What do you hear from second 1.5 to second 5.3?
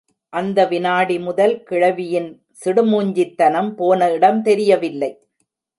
கிழவியின் சிடுமூஞ்சித்தனம் போன இடம் தெரியவில்லை.